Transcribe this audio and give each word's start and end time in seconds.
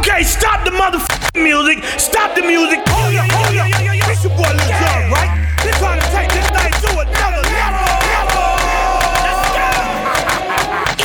Okay, 0.00 0.24
stop 0.24 0.64
the 0.64 0.70
motherfucking 0.70 1.44
music. 1.44 1.84
Stop 2.00 2.34
the 2.34 2.40
music. 2.40 2.80
Hold 2.88 3.20
up, 3.20 3.28
hold 3.36 3.52
up. 3.52 3.68
It's 4.08 4.24
your 4.24 4.32
boy 4.32 4.48
Lil 4.48 4.72
Jon, 4.80 5.12
right? 5.12 5.28
They're 5.60 5.76
trying 5.76 6.00
to 6.00 6.08
take 6.08 6.32
this 6.32 6.48
thing 6.48 6.72
to 6.72 7.04
another 7.04 7.44
level. 7.44 7.84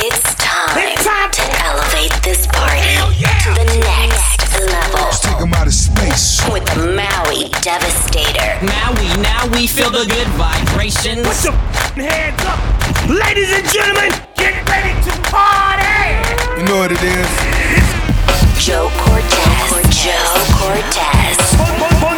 It's 0.00 0.24
time, 0.40 0.80
it's 0.80 1.04
time 1.04 1.28
to 1.28 1.44
elevate 1.68 2.16
this 2.24 2.48
party 2.48 2.88
yeah. 3.20 3.36
to 3.44 3.52
the 3.52 3.68
next 3.84 4.64
level. 4.64 5.12
Let's 5.12 5.20
take 5.20 5.44
them 5.44 5.52
out 5.52 5.68
of 5.68 5.76
space. 5.76 6.40
With 6.48 6.64
the 6.72 6.96
Maui 6.96 7.52
Devastator. 7.60 8.48
Maui, 8.64 9.12
now 9.20 9.44
we 9.52 9.68
feel 9.68 9.92
the 9.92 10.08
good 10.08 10.28
vibrations. 10.40 11.28
Put 11.28 11.44
your 11.44 12.08
hands 12.08 12.40
up. 12.48 12.56
Ladies 13.12 13.52
and 13.52 13.68
gentlemen, 13.68 14.16
get 14.40 14.56
ready 14.64 14.96
to 15.04 15.12
party. 15.28 15.84
You 16.56 16.64
know 16.64 16.80
what 16.80 16.92
it 16.92 17.04
is? 17.04 17.55
Joe 18.66 18.90
Cortez. 18.98 20.02
Joe 20.02 20.56
Cortez. 20.58 22.15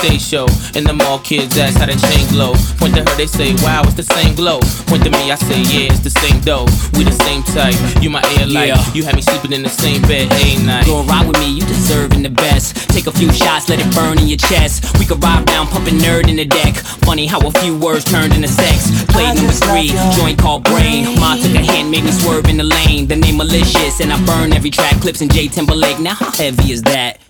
Put 0.00 0.08
on 0.08 0.16
a 0.16 0.18
stage 0.18 0.22
show. 0.22 0.46
And 0.74 0.86
the 0.86 0.92
mall 0.92 1.18
kids 1.18 1.56
ask 1.58 1.78
how 1.78 1.86
the 1.86 1.96
chain 1.96 2.28
glow. 2.28 2.54
Point 2.78 2.94
to 2.96 3.04
her, 3.04 3.16
they 3.16 3.26
say, 3.26 3.54
wow, 3.62 3.82
it's 3.84 3.94
the 3.94 4.02
same 4.02 4.34
glow. 4.34 4.60
Point 4.86 5.04
to 5.04 5.10
me, 5.10 5.30
I 5.30 5.34
say, 5.36 5.60
yeah, 5.68 5.92
it's 5.92 6.00
the 6.00 6.10
same 6.10 6.40
dough. 6.40 6.66
We 6.94 7.04
the 7.04 7.12
same 7.12 7.42
type. 7.42 7.76
You 8.02 8.10
my 8.10 8.22
air 8.38 8.46
light. 8.46 8.68
Yeah. 8.68 8.92
You 8.92 9.04
had 9.04 9.16
me 9.16 9.22
sleeping 9.22 9.52
in 9.52 9.62
the 9.62 9.68
same 9.68 10.02
bed 10.02 10.32
a 10.32 10.64
night. 10.64 10.86
Go 10.86 11.02
ride 11.04 11.26
with 11.26 11.38
me, 11.38 11.52
you 11.52 11.64
deserving 11.66 12.22
the 12.22 12.30
best. 12.30 12.88
Take 12.90 13.06
a 13.06 13.12
few 13.12 13.32
shots, 13.32 13.68
let 13.68 13.78
it 13.80 13.90
burn 13.94 14.18
in 14.18 14.28
your 14.28 14.38
chest. 14.38 14.98
We 14.98 15.04
could 15.04 15.22
ride 15.22 15.46
down, 15.46 15.66
pumping 15.68 15.96
N.E.R.D. 16.00 16.30
in 16.30 16.36
the 16.36 16.46
deck. 16.46 16.74
Funny 17.04 17.26
how 17.26 17.40
a 17.46 17.50
few 17.60 17.76
words 17.78 18.04
turned 18.04 18.34
into 18.34 18.48
sex. 18.48 19.04
Play 19.06 19.26
number 19.34 19.52
three, 19.52 19.92
your 19.92 20.12
joint 20.12 20.38
called 20.38 20.64
brain. 20.64 21.18
Ma 21.20 21.36
took 21.36 21.54
a 21.54 21.62
hand, 21.62 21.90
made 21.90 22.04
me 22.04 22.12
swerve 22.12 22.48
in 22.48 22.56
the 22.56 22.64
lane. 22.64 23.06
The 23.06 23.16
name 23.16 23.36
malicious, 23.36 24.00
and 24.00 24.12
I 24.12 24.18
burn 24.24 24.52
every 24.52 24.70
track. 24.70 25.00
Clipse 25.00 25.20
in 25.20 25.28
J 25.28 25.48
Timberlake. 25.48 25.98
Now 25.98 26.14
how 26.14 26.30
heavy 26.32 26.72
is 26.72 26.82
that? 26.82 27.29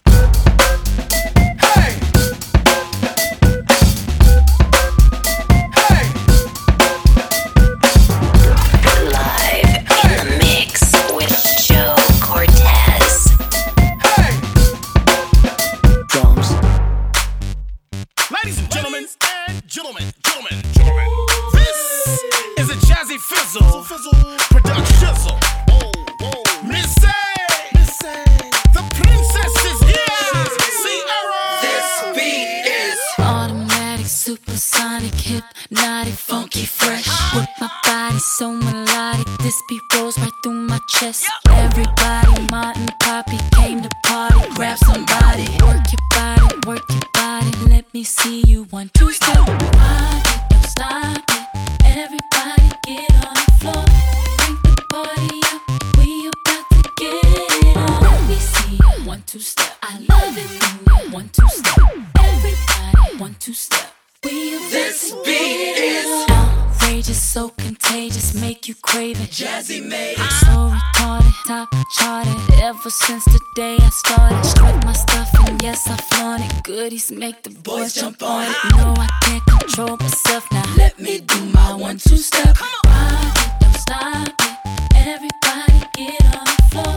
Two, 63.41 63.55
step. 63.55 63.95
We 64.23 64.51
this 64.69 65.13
beat 65.25 65.79
is 65.79 66.27
outrageous, 66.29 67.23
so 67.23 67.49
contagious, 67.49 68.35
make 68.35 68.69
you 68.69 68.75
crave 68.75 69.19
it. 69.19 69.31
Jazze 69.31 69.83
made 69.83 70.19
it. 70.19 70.31
So 70.45 70.69
retarded, 70.69 71.33
top 71.47 71.69
charted. 71.97 72.37
Ever 72.63 72.91
since 72.91 73.25
the 73.25 73.41
day 73.57 73.79
I 73.81 73.89
started, 73.89 74.45
strip 74.45 74.85
my 74.85 74.93
stuff 74.93 75.31
and 75.49 75.63
yes 75.63 75.89
I 75.89 75.97
flaunt 75.97 76.43
it. 76.45 76.65
Goodies 76.65 77.11
make 77.11 77.43
the 77.43 77.51
boys 77.51 77.95
jump 77.95 78.23
on 78.23 78.45
it. 78.45 78.57
No, 78.77 78.93
I 78.99 79.09
can't 79.23 79.47
control 79.47 79.97
myself 79.97 80.47
now. 80.53 80.75
Let 80.77 81.01
me 81.01 81.21
do 81.21 81.43
my 81.47 81.75
one, 81.75 81.97
two 81.97 82.19
step. 82.19 82.61
Rock 82.61 83.37
it, 83.37 83.53
don't 83.61 83.75
stop 83.75 84.29
it. 84.29 84.97
Everybody 84.97 85.81
get 85.97 86.37
on 86.37 86.45
the 86.45 86.63
floor. 86.71 86.95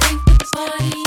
Bring 0.00 0.20
the 0.24 0.48
party 0.54 1.01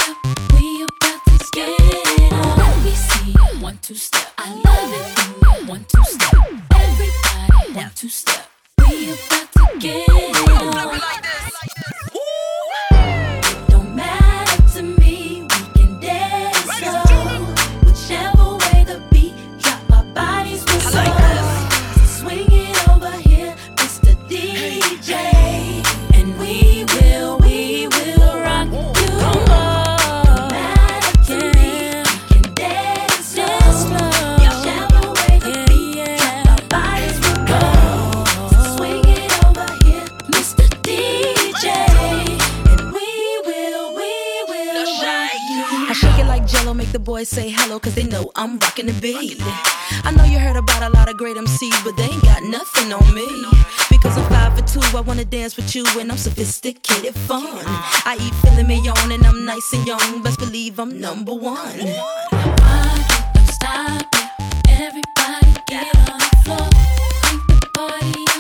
cause 47.80 47.96
they 47.96 48.04
know 48.04 48.32
I'm 48.36 48.60
rocking 48.60 48.86
the 48.86 48.94
beat. 48.94 49.38
I 50.04 50.12
know 50.16 50.24
you 50.24 50.40
heard 50.40 50.56
about 50.56 50.84
a 50.84 50.90
lot 50.90 51.10
of 51.10 51.18
great 51.18 51.36
MCs, 51.36 51.84
but 51.84 51.98
they 51.98 52.04
ain't 52.04 52.24
got 52.24 52.44
nothing 52.44 52.94
on 52.94 53.14
me. 53.14 53.28
Because 53.90 54.18
I'm 54.18 54.30
five 54.30 54.58
for 54.58 54.66
two, 54.66 54.98
I 54.98 55.02
wanna 55.02 55.26
dance 55.26 55.56
with 55.58 55.76
you, 55.76 55.86
and 56.00 56.12
I'm 56.12 56.18
sophisticated 56.18 57.16
fun. 57.16 57.64
I 58.06 58.18
eat 58.20 58.34
filling 58.36 58.68
me 58.68 58.88
on, 58.88 59.12
and 59.12 59.26
I'm 59.26 59.46
nice 59.46 59.74
and 59.74 59.86
young. 59.88 60.22
Best 60.22 60.40
believe 60.40 60.80
I'm 60.80 61.00
number 61.00 61.34
one. 61.34 61.80
Why 61.80 63.06
stop? 63.52 64.06
Everybody 64.68 65.54
get 65.68 65.96
on 66.10 66.20
the 66.20 66.38
floor. 66.44 66.70
The 67.60 67.70
party. 67.74 68.35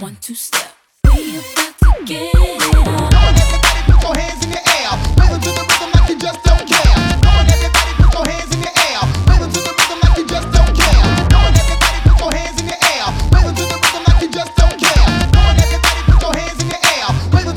one 0.00 0.16
two 0.20 0.34
step. 0.34 0.70
We 1.04 1.38
about 1.38 1.74
to 1.80 2.04
get 2.04 2.22
it 2.22 2.36
on. 2.36 3.12
Everybody, 3.34 4.20
hands 4.20 4.44
in 4.44 4.50
the 4.52 4.62
air. 4.62 4.90
To 5.18 5.50
the 5.50 5.62
rhythm 5.66 5.90
like 5.94 6.08
you 6.08 6.18
just 6.18 6.42
don't 6.44 6.66
care. 6.68 6.94
Everybody, 7.50 7.92
hands 8.30 8.54
in 8.54 8.60
the 8.60 8.70
air. 8.78 9.00
To 9.26 9.58
the 9.58 9.72
rhythm 9.74 9.98
like 10.02 10.16
you 10.18 10.26
just 10.28 10.48
don't 10.54 10.74
care. 10.78 11.02
Everybody, 11.34 11.98
hands 12.38 12.60
in 12.62 12.66
the 12.68 12.78
air. 12.78 13.06
Rhythm 13.32 13.54
to 13.56 13.64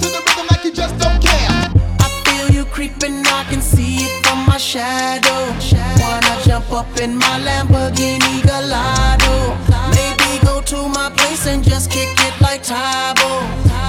the 0.09 0.21
rhythm 0.25 0.47
like 0.49 0.63
you 0.65 0.73
just 0.73 0.97
don't 0.97 1.21
care. 1.21 1.51
I 1.99 2.07
feel 2.25 2.49
you 2.49 2.65
creeping, 2.65 3.21
I 3.27 3.43
can 3.49 3.61
see 3.61 3.97
it 3.97 4.25
from 4.25 4.45
my 4.47 4.57
shadow. 4.57 5.53
Wanna 6.01 6.41
jump 6.43 6.71
up 6.71 6.97
in 6.99 7.15
my 7.17 7.39
Lamborghini 7.45 8.41
Gallardo? 8.41 9.57
Maybe 9.93 10.43
go 10.43 10.61
to 10.61 10.89
my 10.89 11.10
loose 11.41 11.53
and 11.53 11.63
just 11.63 11.91
kick 11.91 12.09
it 12.19 12.41
like 12.41 12.63
Tae 12.63 13.13
Bo. 13.15 13.39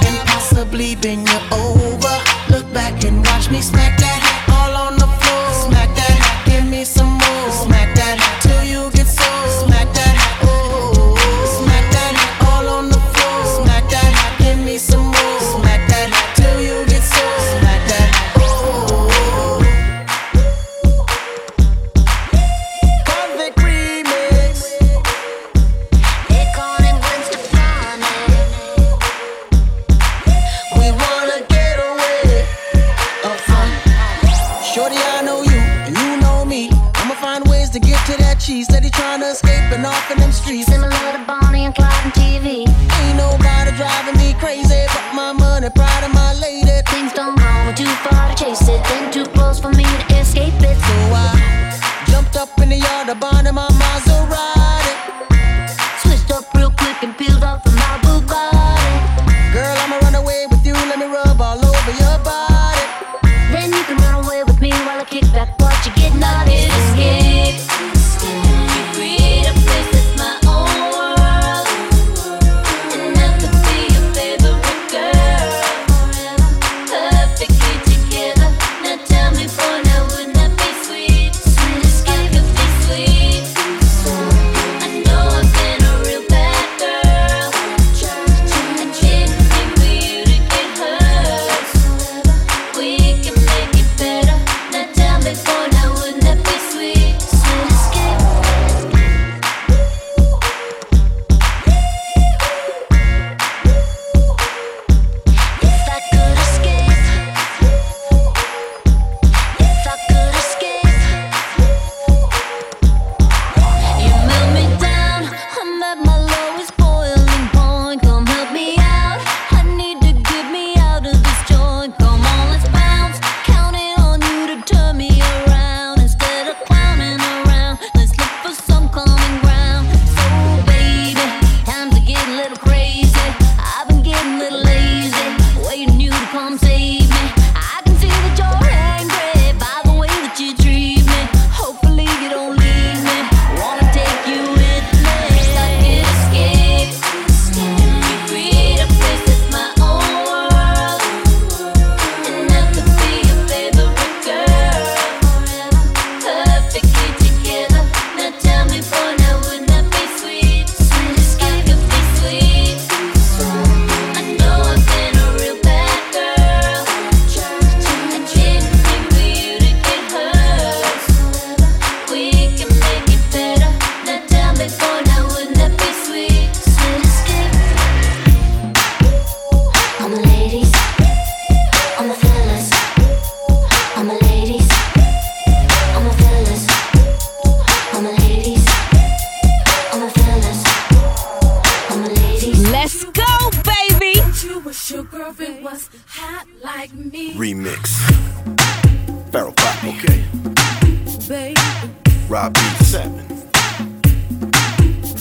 And 0.05 0.27
possibly 0.27 0.95
bend 0.95 1.27
you 1.29 1.39
over. 1.51 2.15
Look 2.49 2.71
back 2.73 3.03
and 3.03 3.25
watch 3.25 3.49
me 3.49 3.61
smack 3.61 3.99
that. 3.99 4.12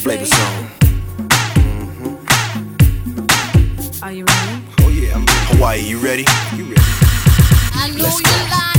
flavor 0.03 0.27
song. 0.27 0.69
Are 4.03 4.11
you 4.13 4.25
ready? 4.25 4.65
Oh 4.81 4.89
yeah, 4.89 5.15
I'm 5.15 5.25
ready. 5.25 5.55
Hawaii, 5.55 5.81
you 5.81 5.99
ready? 5.99 6.27
You 6.57 6.65
ready? 6.65 6.83
I 7.75 7.93
know 7.97 8.03
Let's 8.03 8.21
go. 8.21 8.72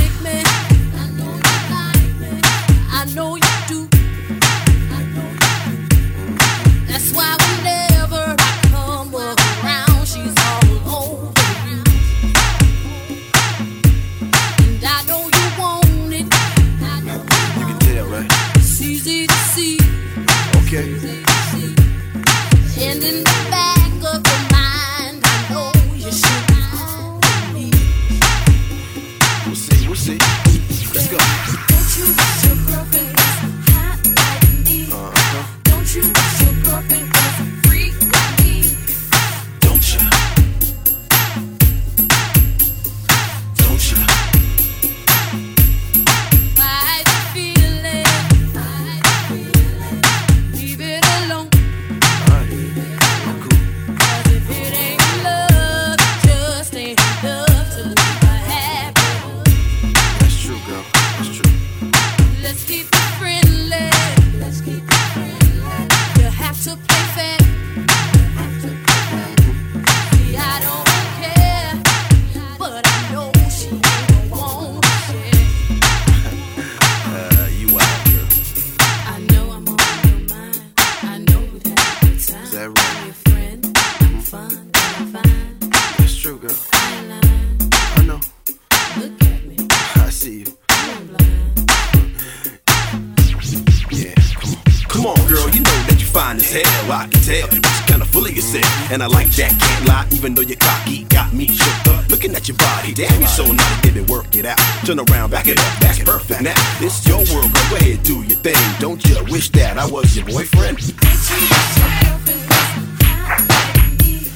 Don't 108.84 109.00
you 109.08 109.16
wish 109.32 109.48
that 109.52 109.78
I 109.78 109.86
was 109.86 110.14
your 110.14 110.26
boyfriend? 110.26 110.76
Don't 110.76 110.84
you 110.84 110.92
wish 110.92 111.72
your 111.80 111.88
girlfriend 112.04 112.44
was 112.52 112.68
hot 113.00 113.40
like 113.48 113.80
me? 114.04 114.28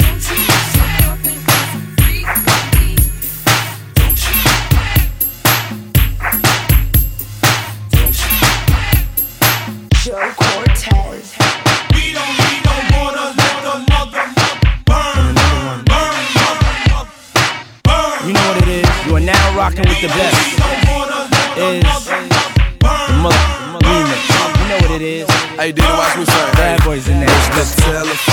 Don't 0.00 0.24
you 0.24 0.40
wish 0.48 0.72
your 0.72 0.88
girlfriend 1.04 1.44
was 1.44 1.68
a 1.68 1.84
freak 2.00 2.24
like 2.48 2.64
me? 2.80 2.96
Don't 3.92 4.16
you? 4.24 4.40
Don't 7.92 8.16
you? 8.24 8.32
Joe 10.00 10.32
Cortez. 10.32 11.36
We 11.92 12.16
don't 12.16 12.40
need 12.40 12.64
no 12.64 12.76
water, 12.88 13.36
let 13.36 13.68
the 13.68 13.84
mother 13.92 14.24
burn, 14.88 15.36
burn, 15.36 15.84
burn, 15.84 16.24
burn, 16.32 17.04
burn. 17.84 18.16
You 18.24 18.32
know 18.32 18.44
what 18.48 18.56
it 18.64 18.80
is. 18.80 18.88
You 19.04 19.12
are 19.12 19.20
now 19.20 19.44
rocking 19.58 19.84
with 19.84 20.00
the 20.00 20.08
best. 20.08 20.33
Hey, 25.64 25.72
did 25.72 25.82
watch 25.82 26.18
me 26.18 26.26
sing? 26.26 26.52
Bad 26.60 26.84
boys 26.84 27.08
in 27.08 27.20
there. 27.20 27.26
The 27.26 27.64
telephone 27.80 28.23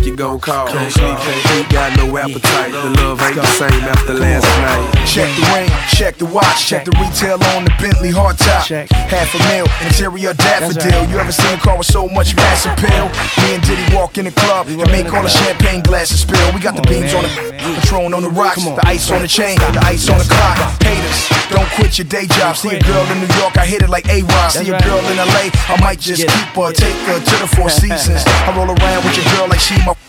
picture 0.00 0.10
like 0.10 0.10
you 0.10 0.16
gon' 0.16 0.40
call. 0.40 0.66
Can't 0.68 0.92
sleep, 0.92 1.16
can't 1.18 1.60
eat, 1.60 1.72
got 1.72 1.96
no 1.96 2.16
appetite. 2.16 2.72
The 2.72 3.02
love 3.02 3.20
ain't 3.22 3.36
the 3.36 3.46
same 3.46 3.82
after 3.84 4.14
last 4.14 4.46
night. 4.60 5.06
Check 5.06 5.28
the 5.36 5.42
ring, 5.54 5.70
check 5.88 6.16
the 6.16 6.26
watch, 6.26 6.66
check 6.66 6.84
the 6.84 6.92
retail 6.92 7.42
on 7.56 7.64
the 7.64 7.72
Bentley 7.80 8.10
hardtop. 8.10 8.64
Check. 8.64 8.90
Half 8.90 9.34
a 9.34 9.38
mil, 9.48 9.66
interior 9.86 10.34
daffodil. 10.34 11.08
You 11.10 11.18
ever 11.18 11.32
seen 11.32 11.54
a 11.54 11.60
car 11.60 11.76
with 11.78 11.86
so 11.86 12.08
much 12.08 12.34
mass 12.36 12.66
appeal? 12.66 13.08
Me 13.42 13.54
and 13.54 13.62
Diddy 13.62 13.94
walk 13.94 14.18
in 14.18 14.24
the 14.24 14.32
club 14.32 14.68
and 14.68 14.90
make 14.90 15.12
all 15.12 15.22
the 15.22 15.28
champagne 15.28 15.82
glasses 15.82 16.20
spill. 16.20 16.52
We 16.54 16.60
got 16.60 16.76
the 16.76 16.82
beams 16.82 17.14
on 17.14 17.24
the 17.24 17.30
Patron 17.58 18.14
on 18.14 18.22
the 18.22 18.30
rocks, 18.30 18.64
the 18.64 18.80
ice 18.86 19.10
on 19.10 19.22
the 19.22 19.28
chain, 19.28 19.58
the 19.58 19.82
ice 19.84 20.08
on 20.08 20.18
the 20.18 20.24
clock. 20.24 20.56
Haters, 20.82 21.28
don't 21.50 21.68
quit 21.76 21.98
your 21.98 22.08
day 22.08 22.26
job. 22.26 22.56
See 22.56 22.74
a 22.74 22.80
girl 22.80 23.04
in 23.12 23.20
New 23.20 23.32
York, 23.38 23.56
I 23.56 23.66
hit 23.66 23.82
it 23.82 23.90
like 23.90 24.08
A-Rod. 24.08 24.52
See 24.52 24.70
a 24.70 24.78
girl 24.80 24.98
in 25.10 25.16
LA, 25.16 25.50
I 25.68 25.76
might 25.80 26.00
just 26.00 26.22
keep 26.22 26.54
her, 26.56 26.72
take 26.72 26.96
her 27.06 27.18
to 27.18 27.34
the 27.42 27.48
Four 27.56 27.68
Seasons. 27.80 28.24
I 28.26 28.56
roll 28.56 28.70
around 28.70 29.04
with 29.04 29.16
your 29.16 29.26
girl 29.36 29.48
like 29.48 29.60
she 29.60 29.76
my. 29.84 29.99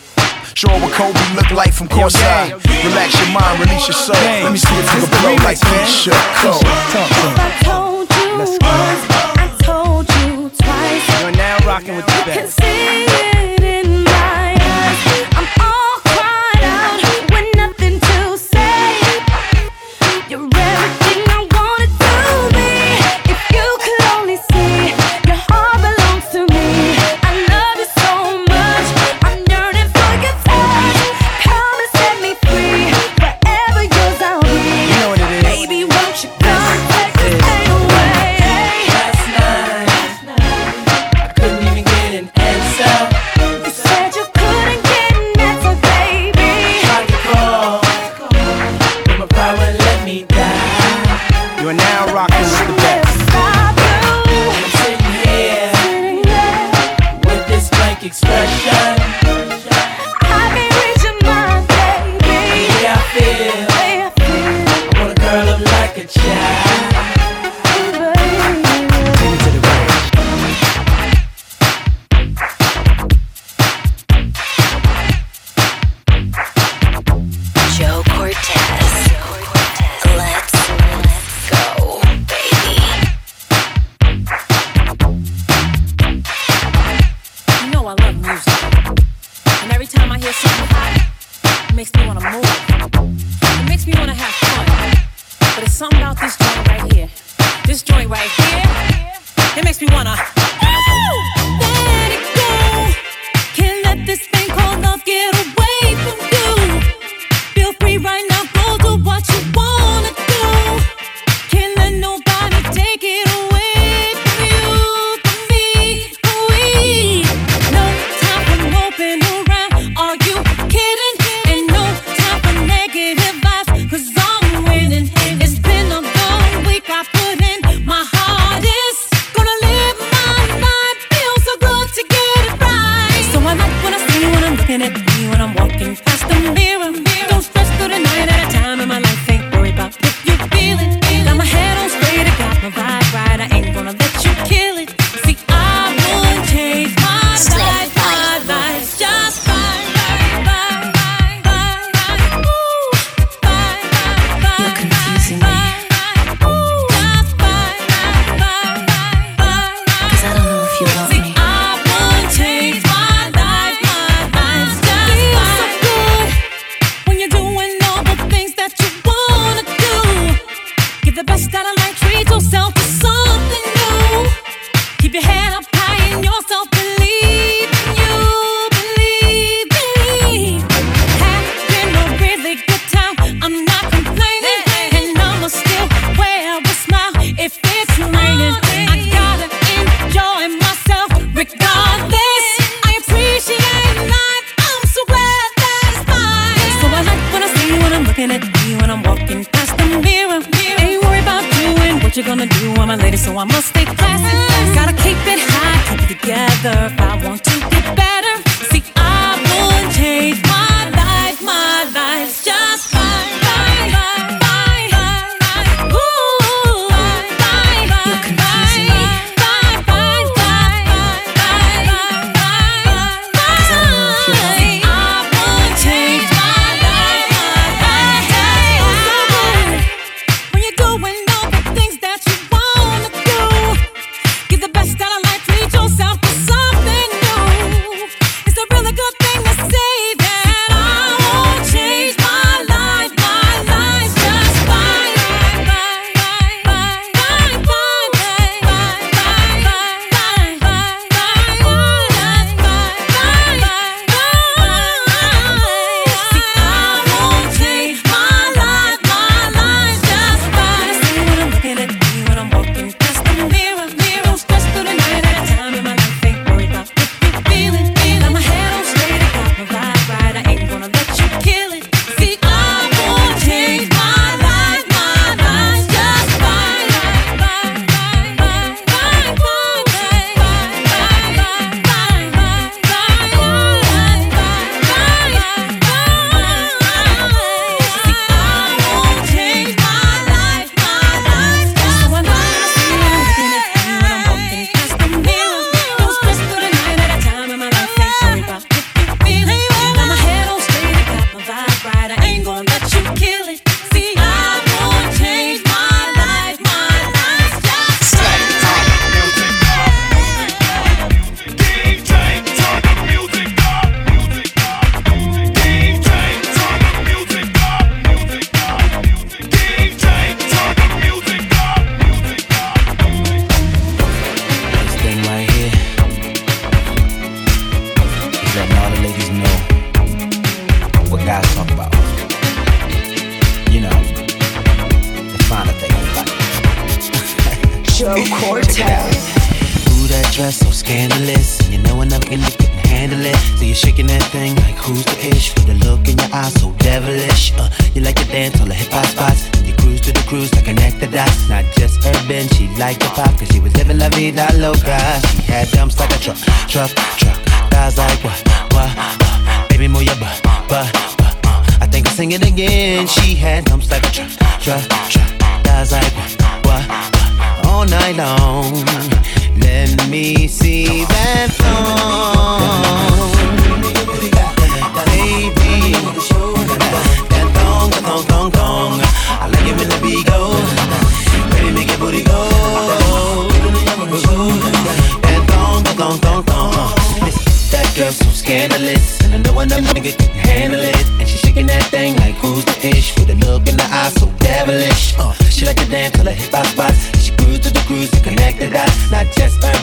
Show 0.54 0.68
her 0.68 0.80
what 0.80 0.92
Kobe 0.92 1.18
look 1.34 1.50
like 1.50 1.72
from 1.72 1.88
courtside. 1.88 2.52
Relax 2.84 3.18
your 3.18 3.32
mind, 3.32 3.60
release 3.60 3.88
your 3.88 3.94
soul. 3.94 4.14
Let 4.14 4.52
me 4.52 4.58
see 4.58 4.74
if 4.74 4.94
you 4.94 5.00
can 5.00 5.20
blow 5.22 5.34
like 5.44 5.58
Keyshia 5.58 6.12
Cole. 6.42 6.60
Talk 6.92 7.08
to 7.08 7.26
me. 7.26 7.34
I 7.36 7.50
told 7.64 8.10
you 8.10 8.36
Let's 8.38 8.58
go. 8.58 8.66
I 8.68 9.48
told 9.62 10.08
you 10.08 10.50
twice. 10.50 11.20
You 11.20 11.26
are 11.26 11.32
now 11.32 11.66
rocking 11.66 11.96
with 11.96 12.06
the 12.06 12.22
best. 12.26 13.11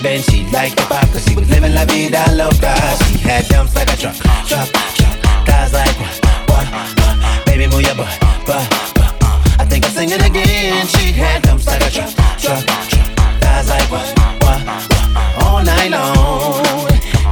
been 0.02 0.22
she 0.22 0.46
like 0.52 0.76
the 0.76 0.84
pop, 0.84 1.06
Cause 1.12 1.26
she 1.26 1.36
was 1.36 1.50
living 1.50 1.74
la 1.74 1.86
vida 1.86 2.24
loca. 2.36 2.74
She 3.06 3.18
had 3.18 3.48
dumps 3.48 3.76
like 3.76 3.92
a 3.92 3.98
truck, 3.98 4.16
truck, 4.48 4.70
truck 4.96 5.46
Guys 5.46 5.74
like 5.74 5.96
what, 6.00 6.16
what, 6.50 6.68
what 6.72 7.46
Baby 7.46 7.68
move 7.68 7.82
your 7.82 7.96
butt, 7.96 8.20
butt, 8.46 8.68
butt 8.96 9.24
uh. 9.24 9.42
I 9.60 9.66
think 9.66 9.86
I'm 9.86 9.92
singing 9.92 10.22
again. 10.22 10.88
She 10.88 11.12
had 11.12 11.44
dumps 11.44 11.66
like 11.68 11.82
a 11.82 11.90
truck, 11.92 12.12
truck, 12.38 12.66
truck 12.90 13.42
Guys 13.42 13.70
like 13.70 13.90
what, 13.92 14.08
what, 14.44 14.62
what 14.66 15.44
All 15.44 15.64
night 15.64 15.92
long 15.92 16.88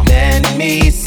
Let 0.05 0.57
me 0.57 0.91
see 0.91 1.06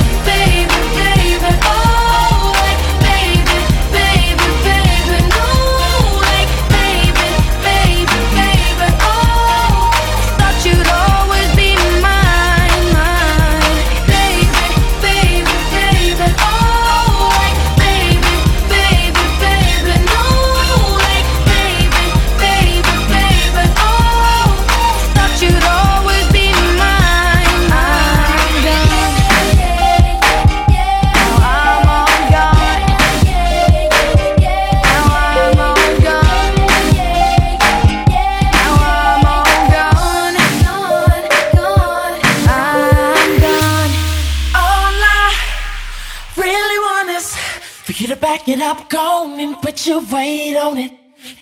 Get 48.45 48.59
up, 48.59 48.89
go 48.89 49.35
and 49.37 49.55
put 49.61 49.85
your 49.85 50.01
weight 50.11 50.57
on 50.57 50.77
it. 50.79 50.91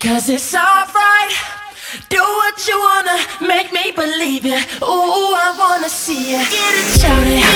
Cause 0.01 0.27
it's 0.27 0.53
alright. 0.53 1.33
Do 2.09 2.17
what 2.17 2.67
you 2.67 2.77
wanna, 2.77 3.17
make 3.47 3.71
me 3.71 3.91
believe 3.91 4.45
it. 4.45 4.81
Ooh, 4.81 5.33
I 5.33 5.55
wanna 5.57 5.89
see 5.89 6.31
you. 6.31 6.37
Get 6.37 6.75
it, 6.75 6.99
shout 6.99 7.25
it. 7.25 7.48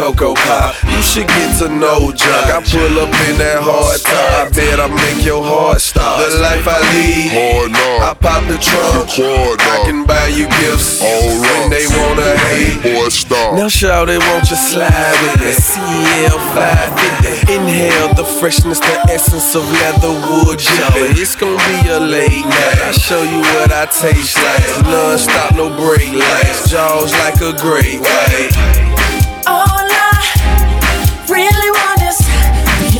Cocoa 0.00 0.32
pop, 0.32 0.74
You 0.88 1.02
should 1.02 1.28
get 1.28 1.58
to 1.58 1.68
know 1.68 2.10
Jock. 2.10 2.48
I 2.48 2.64
pull 2.64 3.04
up 3.04 3.12
in 3.28 3.36
that 3.36 3.60
hard 3.60 4.00
top. 4.00 4.32
I 4.32 4.48
bet 4.48 4.80
I 4.80 4.88
make 4.88 5.26
your 5.28 5.44
heart 5.44 5.76
stop. 5.76 6.24
The 6.24 6.40
life 6.40 6.64
I 6.64 6.80
lead, 6.96 7.28
hard 7.36 7.68
knock. 7.76 8.08
I 8.08 8.12
pop 8.16 8.40
the 8.48 8.56
trunk. 8.56 9.12
I 9.60 9.84
can 9.84 10.08
buy 10.08 10.32
you 10.32 10.48
gifts 10.64 11.04
All 11.04 11.36
when 11.44 11.68
they 11.68 11.84
wanna 12.00 12.32
hate. 12.48 12.80
Boy, 12.80 13.12
stop. 13.12 13.52
Now, 13.52 13.68
shout 13.68 14.08
it, 14.08 14.24
won't 14.24 14.48
you 14.48 14.56
slide 14.56 15.20
with 15.20 15.44
it? 15.44 15.60
CL 15.60 16.40
550. 16.56 17.52
Inhale 17.52 18.16
the 18.16 18.24
freshness, 18.24 18.80
the 18.80 18.96
essence 19.12 19.52
of 19.52 19.68
leatherwood 19.68 20.64
jelly. 20.64 21.12
It's 21.12 21.36
gonna 21.36 21.60
be 21.68 21.92
a 21.92 22.00
late 22.00 22.48
night. 22.48 22.80
I 22.88 22.92
show 22.96 23.20
you 23.20 23.44
what 23.52 23.68
I 23.68 23.84
taste 23.84 24.40
like. 24.40 24.64
Non 24.88 25.18
stop, 25.20 25.52
no 25.60 25.68
break 25.68 26.08
lights. 26.16 26.72
Jaws 26.72 27.12
like 27.20 27.36
a 27.44 27.52
great 27.60 28.00
white. 28.00 28.89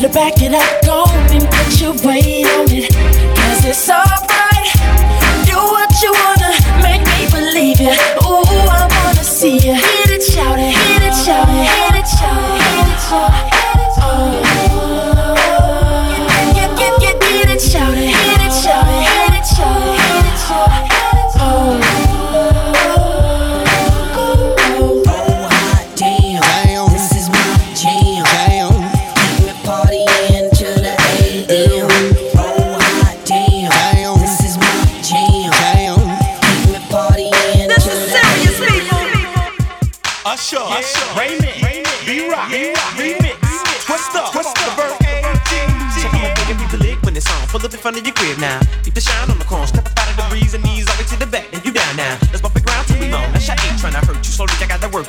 to 0.01 0.09
back 0.09 0.41
it 0.41 0.51
up. 0.53 0.81
Go 0.83 1.03
and 1.31 1.43
put 1.43 1.79
your 1.79 1.93
weight 2.03 2.45
on 2.47 2.65
it. 2.71 2.91
Cause 3.35 3.65
it's 3.65 3.89
alright. 3.89 4.40
now. 48.41 48.59
Keep 48.83 48.95
the 48.95 49.01
shine 49.01 49.29
on 49.29 49.37
the 49.37 49.45
corn, 49.45 49.67
step 49.67 49.85
up 49.85 49.93
out 49.99 50.09
of 50.09 50.17
the 50.17 50.25
breeze 50.33 50.53
and 50.57 50.63
knees 50.65 50.89
all 50.89 50.97
the 50.97 51.03
way 51.03 51.07
to 51.13 51.17
the 51.21 51.29
back. 51.29 51.47
And 51.53 51.63
you 51.63 51.71
down 51.71 51.95
now. 51.95 52.17
Let's 52.33 52.41
bump 52.41 52.55
the 52.57 52.65
ground 52.65 52.87
till 52.87 52.99
we 52.99 53.07
moan. 53.07 53.29
I 53.31 53.39
shot 53.39 53.61
ain't 53.63 53.77
trying 53.79 53.93
to 53.93 54.01
hurt 54.01 54.17
you 54.17 54.33
slowly. 54.33 54.57
I 54.59 54.67
got 54.67 54.81
to 54.81 54.89
work. 54.89 55.07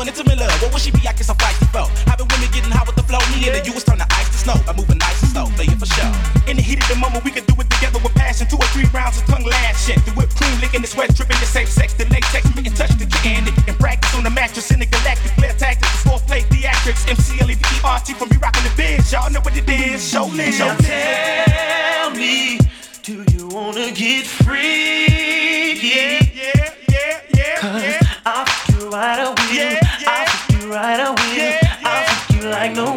when 0.00 0.08
it's 0.08 0.18
a 0.18 0.24
Miller. 0.24 0.48
What 0.64 0.72
would 0.72 0.80
she 0.80 0.90
be 0.90 1.04
acting 1.04 1.28
so 1.28 1.36
feisty 1.36 1.68
for? 1.68 1.84
i 2.08 2.16
been 2.16 2.24
women 2.32 2.48
getting 2.56 2.72
hot 2.72 2.88
with 2.88 2.96
the 2.96 3.04
flow. 3.04 3.20
Me 3.36 3.44
and 3.44 3.52
the 3.52 3.60
you 3.68 3.76
was 3.76 3.84
turning 3.84 4.08
ice 4.16 4.32
to 4.32 4.38
snow. 4.40 4.56
I'm 4.64 4.80
moving 4.80 4.96
nice 4.96 5.20
and 5.20 5.28
slow, 5.28 5.44
playing 5.52 5.76
for 5.76 5.84
show. 5.84 6.08
In 6.48 6.56
the 6.56 6.64
heat 6.64 6.80
of 6.80 6.88
the 6.88 6.96
moment, 6.96 7.20
we 7.20 7.30
can 7.30 7.44
do 7.44 7.52
it 7.60 7.68
together 7.68 8.00
with 8.00 8.16
passion. 8.16 8.48
Two 8.48 8.56
or 8.56 8.64
three 8.72 8.88
rounds 8.96 9.20
of 9.20 9.28
tongue 9.28 9.44
lashing. 9.44 10.00
The 10.08 10.16
whipped 10.16 10.40
cream 10.40 10.56
licking 10.64 10.80
the 10.80 10.88
sweat, 10.88 11.12
dripping 11.12 11.36
the 11.36 11.44
safe 11.44 11.68
sex, 11.68 11.92
the 11.92 12.08
latex, 12.08 12.48
making 12.56 12.72
touch 12.80 12.96
the 12.96 13.04
candy. 13.20 13.52
And 13.68 13.76
practice 13.76 14.16
on 14.16 14.24
the 14.24 14.32
mattress 14.32 14.72
in 14.72 14.80
the 14.80 14.88
galactic 14.88 15.36
flare 15.36 15.52
tactics, 15.60 15.92
the 16.00 16.08
fourth 16.08 16.24
play 16.24 16.48
theatrics. 16.48 17.04
MCLEVERT 17.04 18.16
from 18.16 18.32
me 18.32 18.40
rocking 18.40 18.64
the 18.64 18.72
biz. 18.80 19.12
Y'all 19.12 19.28
know 19.28 19.44
what 19.44 19.52
it 19.52 19.68
is. 19.68 20.00
Show 20.00 20.32
me, 20.32 20.48
show 20.48 20.72
me. 20.80 20.88
tell 20.88 22.10
me, 22.16 22.56
do 23.04 23.20
you 23.36 23.52
wanna 23.52 23.92
get 23.92 24.24
free? 24.24 25.76
Yeah, 25.76 26.24
yeah, 26.32 26.72
yeah, 26.88 27.20
yeah. 27.36 27.56
Cause 27.60 27.84
yeah. 27.84 28.00
after 28.24 28.86
a 28.86 28.90
while, 28.90 29.34
we 29.36 29.58
yeah 29.60 29.79
right 30.70 31.00
away. 31.00 31.36
Yeah, 31.36 31.58
yeah. 31.62 31.76
I'll 31.84 32.26
treat 32.26 32.42
you 32.42 32.48
like 32.48 32.72
no 32.74 32.89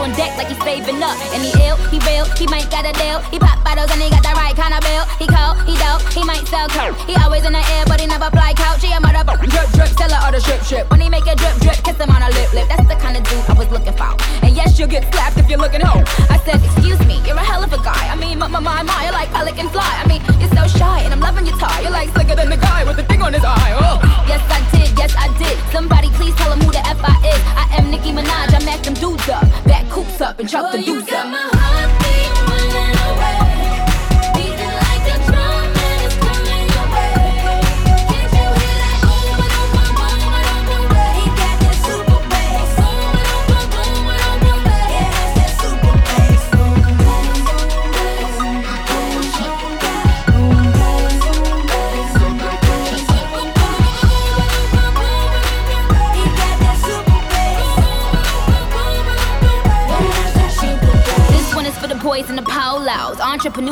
on 0.00 0.12
deck 0.16 0.32
like 0.36 0.48
he's 0.48 0.60
saving 0.64 1.02
up. 1.04 1.16
And 1.36 1.44
he 1.44 1.52
ill, 1.68 1.76
he 1.92 2.00
real, 2.08 2.24
he 2.40 2.46
might 2.48 2.68
got 2.72 2.88
a 2.88 2.92
deal. 2.96 3.20
He 3.28 3.38
pop 3.38 3.62
bottles 3.62 3.92
and 3.92 4.00
he 4.00 4.08
got 4.08 4.24
the 4.24 4.32
right 4.32 4.56
kind 4.56 4.72
of 4.72 4.80
bill. 4.80 5.04
He 5.20 5.28
cold, 5.28 5.60
he 5.68 5.76
dope, 5.76 6.00
he 6.16 6.24
might 6.24 6.44
sell 6.48 6.68
coke. 6.68 6.96
He 7.04 7.14
always 7.20 7.44
in 7.44 7.52
the 7.52 7.64
air, 7.76 7.84
but 7.86 8.00
he 8.00 8.06
never 8.06 8.32
fly 8.32 8.56
couch. 8.56 8.82
He 8.82 8.90
a 8.92 8.98
motherfucker. 8.98 9.48
Drip, 9.48 9.68
drip, 9.76 9.92
sell 10.00 10.10
her 10.10 10.20
all 10.24 10.32
the 10.32 10.40
strip, 10.40 10.60
strip. 10.64 10.90
When 10.90 11.00
he 11.00 11.08
make 11.08 11.28
a 11.28 11.36
drip, 11.36 11.56
drip, 11.60 11.78
kiss 11.84 12.00
him 12.00 12.10
on 12.10 12.22
a 12.24 12.30
lip, 12.32 12.52
lip. 12.56 12.66
That's 12.68 12.88
the 12.88 12.96
kind 12.96 13.16
of 13.16 13.22
dude 13.28 13.44
I 13.48 13.54
was 13.54 13.68
looking 13.70 13.94
for. 13.94 14.16
And 14.42 14.56
yes, 14.56 14.78
you'll 14.78 14.88
get 14.88 15.04
slapped 15.12 15.36
if 15.36 15.48
you're 15.48 15.60
looking 15.60 15.84
home. 15.84 16.04
I 16.32 16.40
said, 16.44 16.64
excuse 16.64 17.00
me, 17.04 17.20
you're 17.28 17.36
a 17.36 17.44
hell 17.44 17.62
of 17.62 17.72
a 17.72 17.80
guy. 17.84 18.08
I 18.08 18.16
mean, 18.16 18.38
my, 18.38 18.48
my, 18.48 18.60
my, 18.60 18.82
my, 18.82 19.04
you're 19.04 19.12
like 19.12 19.30
pelican 19.30 19.68
fly. 19.68 19.92
I 20.00 20.08
mean, 20.08 20.22
you're 20.40 20.52
so 20.56 20.66
shy 20.66 21.02
and 21.04 21.12
I'm 21.12 21.20
loving 21.20 21.46
your 21.46 21.58
tie. 21.58 21.80
You're 21.82 21.92
like 21.92 22.08
slicker 22.10 22.34
than 22.34 22.48
the 22.48 22.56
guy 22.56 22.84
with 22.84 22.96
the 22.96 23.04
thing 23.04 23.22
on 23.22 23.32
his 23.32 23.44
eye. 23.44 23.72
Oh. 23.76 24.00
Yes, 24.26 24.40
I 24.48 24.60
did. 24.72 24.96
Yes, 24.98 25.14
I 25.16 25.28
did. 25.38 25.58
Somebody 25.72 26.08
please 26.16 26.34
tell 26.36 26.52
him 26.52 26.60
who 26.60 26.72
the 26.72 26.84
F 26.86 27.00
I 27.02 27.16
is. 27.28 27.42
I 27.56 27.66
am 27.78 27.90
Nicki 27.90 28.12
Minaj. 28.12 28.54
I 28.54 28.64
macked 28.64 28.84
them 28.84 28.94
dudes 28.94 29.28
up. 29.28 29.44
Back 29.64 29.86
coupes 29.90 30.20
up, 30.20 30.38
and 30.38 30.48
chuck 30.48 30.72
the 30.72 30.82
dudes 30.82 31.10
up. 31.12 31.99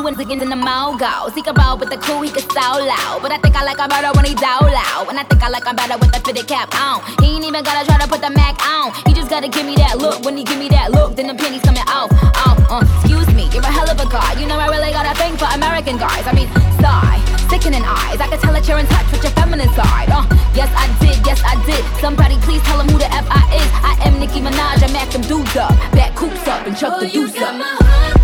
Again 0.09 0.41
in 0.41 0.49
the 0.49 0.55
mogos. 0.57 1.33
He 1.33 1.41
can 1.41 1.55
roll 1.55 1.77
with 1.77 1.91
the 1.91 1.97
crew, 1.97 2.19
he 2.21 2.29
can 2.29 2.43
so 2.51 2.59
loud. 2.59 3.21
But 3.21 3.31
I 3.31 3.37
think 3.37 3.55
I 3.55 3.63
like 3.63 3.79
him 3.79 3.87
better 3.87 4.11
when 4.17 4.25
he 4.25 4.35
down 4.35 4.67
loud. 4.67 5.07
And 5.07 5.15
I 5.15 5.23
think 5.23 5.41
I 5.41 5.47
like 5.47 5.63
him 5.63 5.77
better 5.77 5.95
with 5.97 6.11
the 6.11 6.19
fitted 6.19 6.45
cap 6.45 6.75
on. 6.75 6.99
He 7.23 7.39
ain't 7.39 7.45
even 7.45 7.63
gotta 7.63 7.87
try 7.87 7.95
to 8.01 8.07
put 8.09 8.19
the 8.19 8.29
Mac 8.29 8.59
on. 8.67 8.91
He 9.07 9.13
just 9.13 9.29
gotta 9.29 9.47
give 9.47 9.65
me 9.65 9.79
that 9.79 9.97
look. 9.97 10.25
When 10.25 10.35
he 10.35 10.43
give 10.43 10.59
me 10.59 10.67
that 10.75 10.91
look, 10.91 11.15
then 11.15 11.27
the 11.27 11.35
pennies 11.35 11.61
coming 11.61 11.87
off. 11.87 12.11
Oh, 12.35 12.57
uh, 12.67 12.83
excuse 12.99 13.31
me, 13.31 13.47
you're 13.53 13.63
a 13.63 13.71
hell 13.71 13.87
of 13.87 13.95
a 13.95 14.09
guy. 14.11 14.35
You 14.41 14.45
know 14.45 14.59
I 14.59 14.67
really 14.67 14.91
got 14.91 15.07
a 15.07 15.15
thing 15.15 15.37
for 15.37 15.47
American 15.55 15.95
guys. 15.95 16.27
I 16.27 16.33
mean, 16.35 16.51
sigh, 16.83 17.21
sickening 17.47 17.85
eyes. 17.87 18.19
I 18.19 18.27
can 18.27 18.43
tell 18.43 18.51
that 18.51 18.67
you're 18.67 18.81
in 18.81 18.89
touch 18.91 19.07
with 19.13 19.23
your 19.23 19.31
feminine 19.39 19.71
side. 19.71 20.11
Uh, 20.11 20.27
yes 20.51 20.67
I 20.75 20.91
did, 20.99 21.15
yes 21.23 21.39
I 21.47 21.55
did. 21.63 21.79
Somebody 22.03 22.35
please 22.43 22.61
tell 22.67 22.81
him 22.81 22.91
who 22.91 22.99
the 22.99 23.07
F 23.07 23.27
I 23.31 23.45
is. 23.55 23.69
I 23.87 23.95
am 24.03 24.19
Nicki 24.19 24.43
Minaj. 24.43 24.83
I 24.83 24.91
mack 24.91 25.15
them 25.15 25.23
dudes 25.23 25.55
up, 25.55 25.71
back 25.95 26.11
coupes 26.17 26.43
up, 26.43 26.67
and 26.67 26.75
chuck 26.75 26.99
the 26.99 27.07
deuce 27.07 27.39
up. 27.39 28.18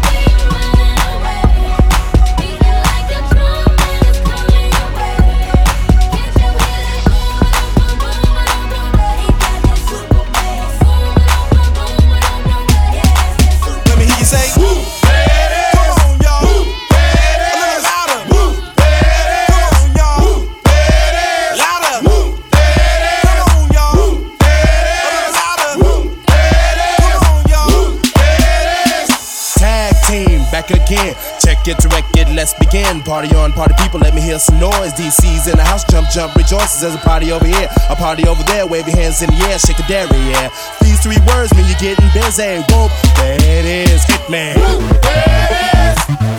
Again. 30.85 31.15
Check 31.41 31.67
it, 31.67 31.77
direct 31.77 32.15
it, 32.17 32.29
let's 32.33 32.53
begin. 32.53 33.01
Party 33.01 33.33
on, 33.35 33.51
party 33.53 33.73
people, 33.81 33.99
let 33.99 34.13
me 34.13 34.21
hear 34.21 34.39
some 34.39 34.59
noise. 34.59 34.93
DC's 34.93 35.47
in 35.47 35.57
the 35.57 35.63
house, 35.63 35.83
jump, 35.85 36.09
jump, 36.09 36.35
rejoices. 36.35 36.81
There's 36.81 36.95
a 36.95 36.99
party 36.99 37.31
over 37.31 37.45
here, 37.45 37.67
a 37.89 37.95
party 37.95 38.27
over 38.27 38.43
there. 38.43 38.65
Wave 38.67 38.87
your 38.87 38.97
hands 38.97 39.21
in 39.21 39.29
the 39.29 39.39
air, 39.49 39.59
shake 39.59 39.77
the 39.77 39.85
dairy, 39.87 40.17
yeah. 40.29 40.49
These 40.81 41.01
three 41.01 41.19
words 41.27 41.53
mean 41.55 41.65
you're 41.65 41.81
getting 41.81 42.09
busy. 42.13 42.61
Whoop, 42.69 42.91
it 43.25 43.65
is, 43.65 44.05
Hitman. 44.05 44.55
Upside 44.61 46.15
down 46.15 46.29
and 46.29 46.34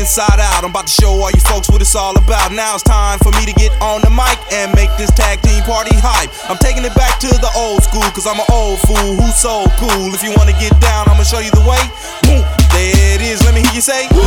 inside 0.00 0.40
out. 0.40 0.64
I'm 0.64 0.72
about 0.72 0.88
to 0.88 0.92
show 0.96 1.12
all 1.12 1.30
you 1.30 1.44
folks 1.44 1.68
what 1.68 1.84
it's 1.84 1.94
all 1.94 2.16
about. 2.16 2.52
Now 2.52 2.74
it's 2.74 2.82
time 2.82 3.18
for 3.20 3.30
me 3.36 3.44
to 3.44 3.52
get 3.52 3.70
on 3.84 4.00
the 4.00 4.08
mic 4.08 4.40
and 4.50 4.72
make 4.74 4.88
this 4.96 5.12
tag 5.12 5.42
team 5.42 5.62
party 5.68 5.94
hype. 5.94 6.32
I'm 6.48 6.56
taking 6.56 6.84
it 6.84 6.94
back 6.96 7.20
to 7.20 7.28
the 7.28 7.52
old 7.54 7.84
school, 7.84 8.08
cause 8.16 8.26
I'm 8.26 8.40
an 8.40 8.48
old 8.50 8.80
fool 8.80 9.20
who's 9.20 9.36
so 9.36 9.68
cool. 9.76 10.14
If 10.16 10.24
you 10.24 10.32
wanna 10.34 10.56
get 10.56 10.72
down, 10.80 11.06
I'ma 11.12 11.22
show 11.22 11.38
you 11.38 11.52
the 11.52 11.62
way. 11.68 11.82
Woo, 12.24 12.40
there 12.72 13.14
it 13.14 13.20
is, 13.20 13.44
let 13.44 13.52
me 13.54 13.60
hear 13.60 13.76
you 13.76 13.84
say. 13.84 14.08
Woo, 14.16 14.24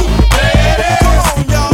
Come 1.02 1.42
on, 1.42 1.50
y'all. 1.50 1.73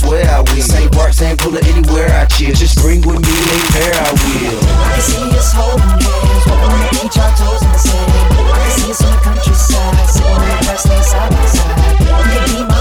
swear 0.00 0.24
I 0.30 0.40
will. 0.40 0.64
St. 0.64 0.90
Bart's 0.92 1.20
and 1.20 1.38
Pula, 1.38 1.60
anywhere 1.68 2.08
I 2.16 2.24
chill. 2.26 2.54
Just 2.54 2.80
bring 2.80 3.00
with 3.04 3.20
me 3.20 3.36
a 3.36 3.58
pair, 3.72 3.92
I 3.92 4.10
will. 4.16 4.60
I 4.64 4.96
can 4.96 5.04
see 5.04 5.28
us 5.36 5.52
holding 5.52 5.84
hands, 5.84 6.44
walking 6.48 6.72
on 6.72 6.80
the 6.80 6.88
beach, 6.96 7.18
our 7.20 7.32
toes 7.36 7.62
in 7.62 7.72
the 7.72 7.78
sand. 7.78 8.08
I 8.40 8.56
can 8.56 8.72
see 8.80 8.90
us 8.90 9.02
on 9.04 9.12
the 9.12 9.20
countryside, 9.20 10.08
sitting 10.08 10.32
on 10.32 10.40
the 10.40 10.56
grass, 10.64 10.82
side 10.84 11.30
by 11.30 11.44
side. 11.46 11.76
You 12.00 12.40
can 12.40 12.44
be 12.48 12.60
my 12.64 12.79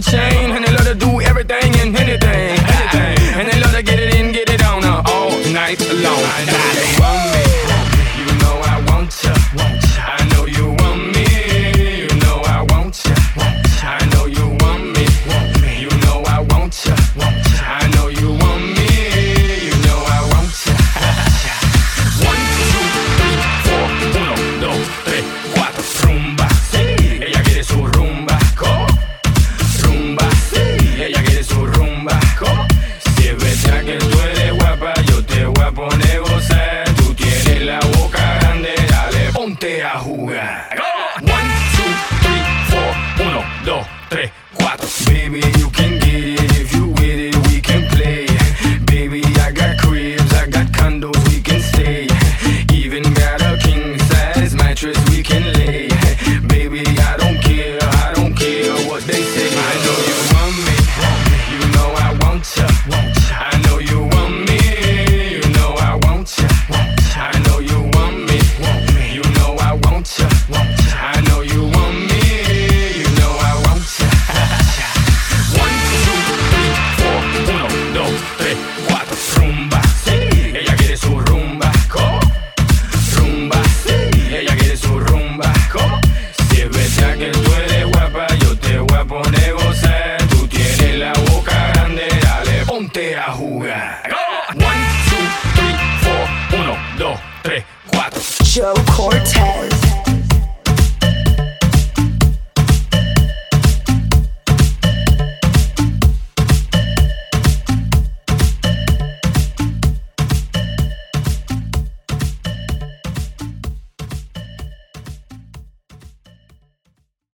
the 0.00 0.10
chain, 0.10 0.50
and 0.50 0.64
they 0.64 0.72
love 0.72 0.86
to 0.86 0.94
do 0.94 1.20
everything 1.20 1.74
and 1.80 1.96
anything, 1.96 2.58
anything. 2.58 3.18
And 3.38 3.48
they 3.48 3.60
love 3.60 3.72
to 3.72 3.82
get 3.82 3.98
it 3.98 4.14
in, 4.14 4.32
get 4.32 4.48
it 4.48 4.62
on, 4.64 4.84
uh, 4.84 5.02
all 5.06 5.30
night 5.52 5.80
long. 6.02 6.67